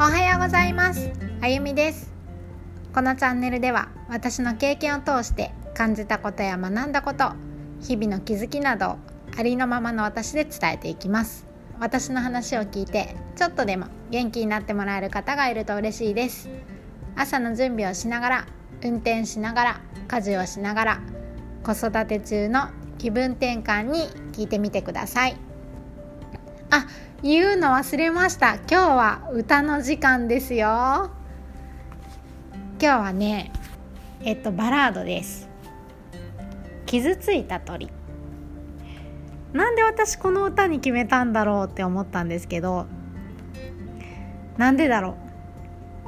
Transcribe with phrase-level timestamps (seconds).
[0.00, 1.10] おはようございます。
[1.40, 2.12] あゆみです。
[2.94, 7.32] このチャンネルでは私の経験を通して感じたことや学んだこと
[7.80, 8.96] 日々の気づきなど
[9.36, 11.48] ありのままの私で伝えていきます。
[11.80, 16.48] 私の話を聞いてちょっとでも元気になってもらえる方がいると嬉しいです。
[17.16, 18.46] 朝の準備をしながら
[18.84, 21.00] 運転しながら家事をしながら
[21.64, 22.68] 子育て中の
[22.98, 25.47] 気分転換に聞いてみてください。
[26.70, 26.86] あ
[27.22, 28.56] 言うの忘れました。
[28.56, 31.10] 今日は歌の時間ですよ。
[32.80, 33.52] 今日はね
[34.20, 35.48] えっとバラードです。
[36.86, 37.90] 傷ついた鳥。
[39.52, 42.86] なんで私この歌に決めたんだろうって思ったんですけど
[44.58, 45.16] なんでだろ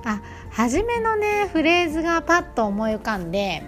[0.05, 0.08] う。
[0.08, 3.62] あ初めのねフレーズがパッと思い浮かんで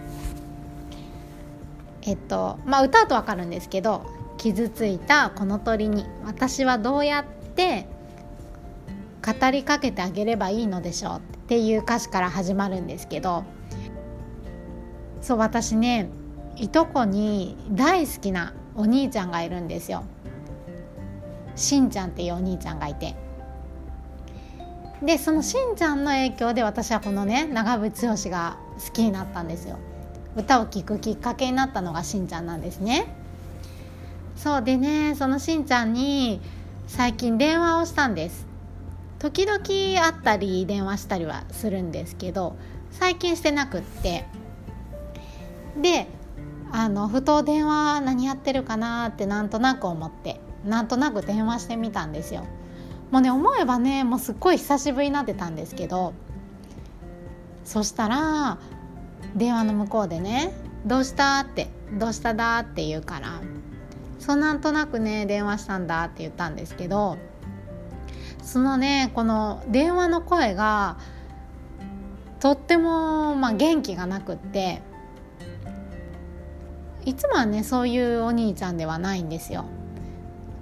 [2.02, 4.06] えっとまあ歌うと分かるんですけど
[4.42, 7.24] 傷ついたこの鳥に私はどうやっ
[7.54, 7.86] て
[9.24, 11.18] 語りかけてあげればいいのでしょう？
[11.18, 13.44] っていう歌詞から始まるんですけど
[15.20, 16.08] そう私ね
[16.56, 20.02] いとこに大好きなお兄ちゃんがいるんですよ。
[21.54, 23.14] しんちゃんっていうお兄ちゃんがいて。
[25.02, 29.78] でそのしんちゃんの影響で私はこのね長渕剛が好きになったんですよ。
[30.34, 33.21] 歌を聴くきっかけになったのがしんちゃんなんですね。
[34.42, 36.40] そうでねそのしんちゃんに
[36.88, 38.44] 最近電話をしたんです
[39.20, 42.56] 時々会ったり電話したりはするんですけど
[42.90, 44.24] 最近してなくって
[45.80, 46.08] で
[46.72, 52.44] あのふと電話何やってるかなってなんとなく思ってなんとなく電話してみたんですよ
[53.12, 56.14] もうね思えばねもうすっごい久しぶりになってたんですけど
[57.64, 58.58] そしたら
[59.36, 60.52] 電話の向こうでね
[60.84, 63.40] 「どうした?」って「どうしただ?」って言うから
[64.22, 67.18] そうなんとなくね電話したんだって言ったんですけど
[68.40, 70.96] そのねこの電話の声が
[72.38, 74.80] とっても、まあ、元気がなくって
[77.04, 79.64] いつもはねそういうお兄ちゃんではないんですよ。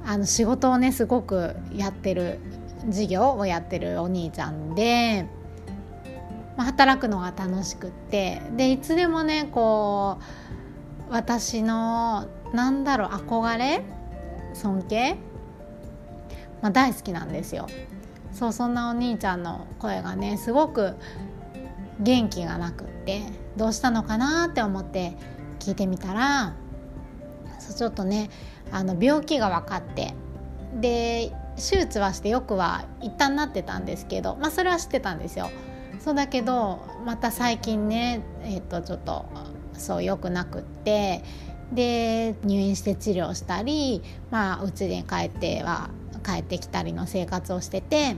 [0.07, 2.39] あの仕事をねすごくやってる
[2.89, 5.27] 事業をやってるお兄ちゃんで、
[6.57, 10.60] まあ、働くのが楽しくってでいつでもねこう
[11.11, 13.83] 私のなんだろう憧れ？
[14.55, 15.17] 尊敬、
[16.63, 17.67] まあ、大好きなんですよ。
[18.33, 20.95] そうそんなお兄ちゃんの声がねすごく
[21.99, 23.23] 元気がなくって
[23.57, 25.17] どうしたのかなって思って
[25.59, 26.55] 聞いてみたら
[27.59, 28.31] そうちょっとね
[28.71, 30.15] あの病気が分かって
[30.81, 35.51] で手術はしてよくは一旦なってたんですけどまあそれは知ってたんですよ。
[36.03, 39.27] そうだけどまた最近ねえっ、とちょっと
[39.75, 41.23] そう良くなくって
[41.73, 45.91] で入院して治療したりまあうちに帰っては
[46.25, 48.17] 帰ってきたりの生活をしてて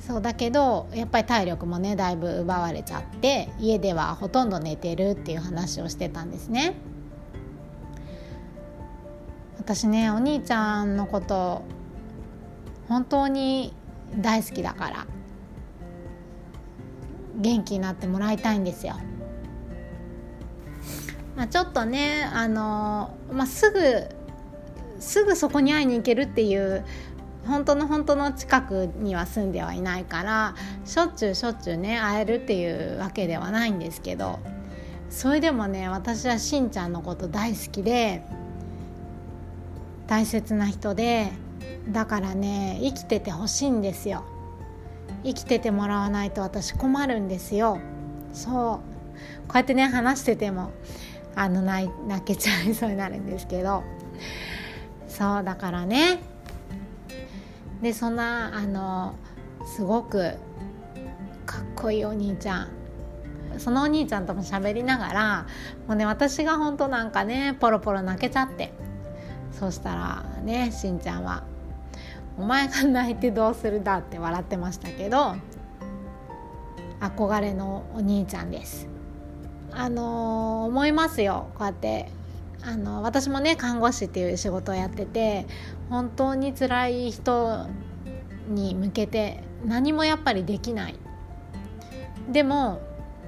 [0.00, 6.74] そうだけどやっぱり体力もねだいぶ奪われちゃって家ではほとんど寝てるっていう話をしてたんですね。
[9.58, 11.62] 私ねお兄ちゃんのこと
[12.88, 13.74] 本当に
[14.16, 15.06] 大好きだから
[17.38, 18.96] 元気になってもらいたいんですよ。
[21.36, 24.08] まあ、ちょっとねあの、まあ、すぐ
[24.98, 26.84] すぐそこに会いに行けるっていう
[27.46, 30.54] 本当の本当の近くには住んではいないから
[30.84, 34.40] しょっちゅうしょっちゅうね会えるっていうわけではないんですけど
[35.08, 38.22] それでもね私はしんちゃんのこと大好きで
[40.08, 41.30] 大切な人で
[41.88, 44.24] だからね生きててほしいんですよ
[45.24, 47.78] 生きててもらわないと私困るんですよ。
[48.32, 49.48] そう。
[49.48, 50.70] こうやってね話してても
[51.34, 53.82] あの泣泣けちゃいそうになるんですけど。
[55.08, 56.20] そうだからね。
[57.82, 59.14] でそんなあの
[59.76, 60.34] すごく
[61.46, 62.68] かっこいいお兄ちゃん。
[63.58, 65.46] そのお兄ちゃんとも喋りながら
[65.88, 68.72] もうね私が本当なんかねポロポロ泣けちゃって。
[69.52, 71.42] そしたらねしんちゃんは
[72.38, 75.34] 「お前が泣いてどうするだ」って笑ってましたけど
[77.00, 78.88] 憧れのお兄ちゃんです。
[79.70, 81.48] あの思いますよ。
[81.54, 82.10] こうやって
[82.62, 85.46] あの私もね看護師っていう仕事をやってて
[85.90, 87.66] 本当に辛い人
[88.48, 90.94] に向けて何もやっぱりできない。
[92.30, 92.80] でも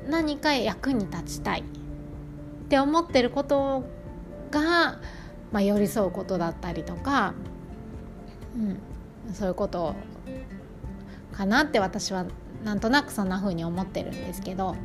[0.08, 1.60] 何か役に立ちたい。
[1.60, 1.62] っ
[2.70, 3.82] て思ってること
[4.52, 5.00] が、
[5.50, 7.34] まあ、寄り添うことだったりとか、
[8.54, 8.78] うん、
[9.32, 9.94] そういうこと
[11.32, 12.26] かなって私は
[12.64, 14.76] なんとなくそんな風に思ってるんですけど。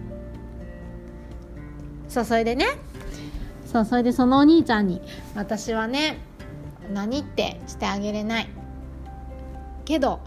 [2.07, 2.65] そうそれでね。
[3.65, 5.01] そうそれでそのお兄ちゃんに。
[5.36, 6.19] 私はね
[6.94, 8.50] 何ってしてあげれない。
[9.83, 10.21] けど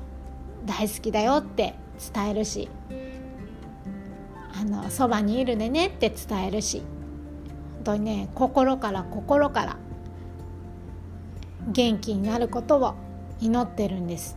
[0.66, 1.74] 大好きだよって
[2.14, 2.68] 伝えるし。
[4.60, 6.82] あのそばにいるでねって伝えるし。
[7.76, 9.76] 本当にね心から心から
[11.68, 12.94] 元気になることを
[13.40, 14.36] 祈ってるんです。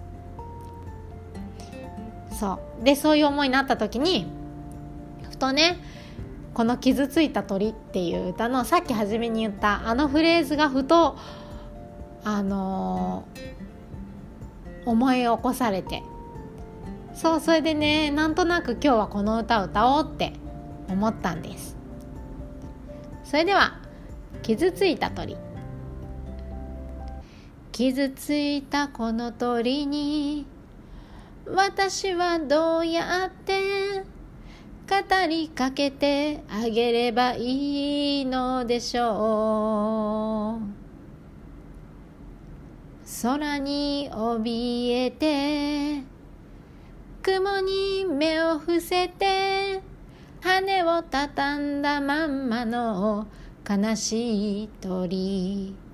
[2.31, 2.83] そう。
[2.83, 4.27] でそういう思いになった時に
[5.29, 5.77] ふとね
[6.53, 11.17] この「傷ついた鳥」っていう歌のさっき初めに言ったあのフレーズがふと
[12.23, 16.03] あのー、思い起こされて。
[17.13, 20.33] そうそれでねなんとなく今日はこの歌を歌おうって
[20.89, 21.77] 思ったんです。
[23.23, 23.79] それでは
[24.43, 25.37] 「傷ついた鳥」
[27.81, 30.45] 傷ついたこの鳥に
[31.47, 34.03] 私はどうやって
[34.87, 40.65] 語りかけてあげればいいのでしょう。
[43.23, 46.03] 空に怯えて
[47.23, 49.81] 雲に目を伏せて
[50.41, 53.25] 羽を畳んだまんまの
[53.67, 55.90] 悲しい鳥。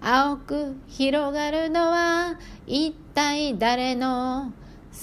[0.00, 4.52] 青く広がるのは一体誰の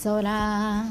[0.03, 0.85] 空？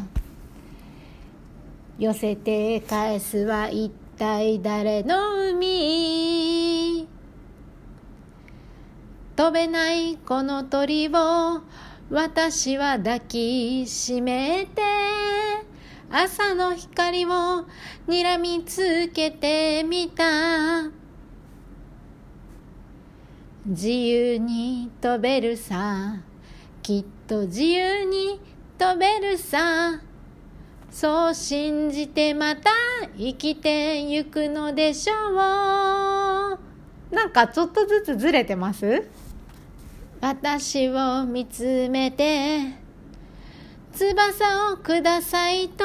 [1.98, 7.08] 寄せて返すは一体誰の海？
[9.34, 11.62] 飛べないこの鳥を
[12.10, 14.82] 私は抱きしめて
[16.10, 17.64] 朝の光を
[18.06, 21.01] 睨みつけてみた。
[23.64, 26.16] 自由に飛べるさ。
[26.82, 28.40] きっと自由に
[28.76, 30.00] 飛べるさ。
[30.90, 32.70] そう信じてまた
[33.16, 35.34] 生きてゆくのでしょう。
[37.14, 39.08] なんかちょっとずつずれてます？
[40.20, 42.80] 私を見つめて。
[43.92, 45.84] 翼をくださいと。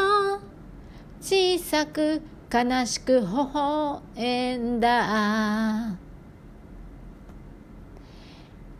[1.21, 6.06] 小さく悲しく微笑んだ。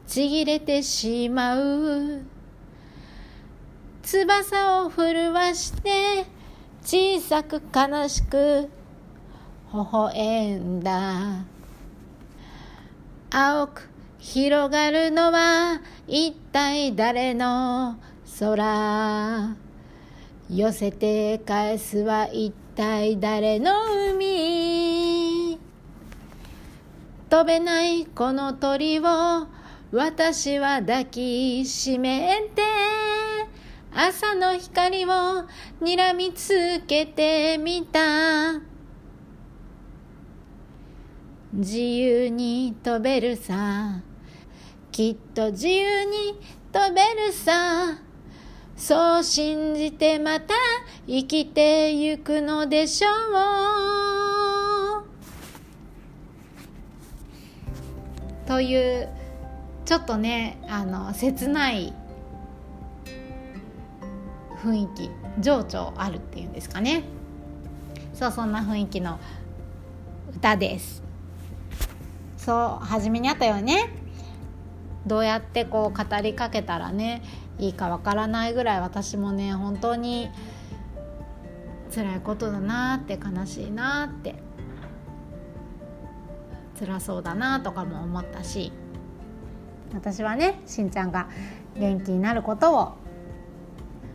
[0.08, 2.22] ちぎれてしまう。
[4.02, 6.26] 翼を震わして
[6.82, 8.70] 小さく悲しく
[9.74, 11.44] 微笑んだ。
[13.30, 17.98] 青く広がるのは一体誰の
[18.40, 19.58] 空？
[20.50, 23.74] 寄せて返すは一体誰の
[24.14, 25.60] 海？
[27.30, 29.04] 飛べないこの鳥を
[29.92, 32.62] 私は抱きしめて
[33.94, 35.10] 朝の光を
[35.82, 38.60] 睨みつけてみた。
[41.54, 44.02] 自由に飛べるさ。
[44.92, 46.38] きっと自由に
[46.74, 47.98] 飛べるさ。
[48.76, 50.54] そう信じてまた
[51.08, 53.68] 生きてゆくのでしょう。
[58.46, 59.17] という
[59.88, 61.94] ちょっとねあの切ない
[64.62, 67.04] 雰囲気情緒あるっていうんですかね。
[68.14, 69.18] そうそんな雰囲気の
[70.36, 71.02] 歌です。
[72.36, 73.90] そう初めにあったよね。
[75.06, 77.22] どうやってこう語りかけたらね
[77.58, 80.30] いいかわからないぐらい私もね本当に
[81.96, 84.36] 辛いことだなって悲しいなって
[86.78, 88.74] 辛そうだなとかも思ったし。
[89.94, 91.28] 私はねしんちゃんが
[91.78, 92.98] 元気になることを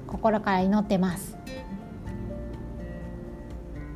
[0.06, 1.36] 心から祈ってます。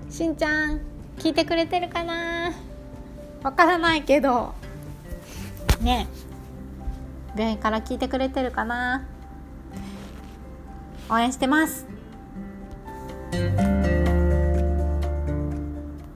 [0.08, 0.80] しんちゃん
[1.18, 2.52] 聞いてくれてるかな？
[3.42, 4.54] わからないけど。
[5.80, 6.06] ね。
[7.36, 9.06] 病院から聞いてくれてるかな？
[11.10, 11.86] 応援してます。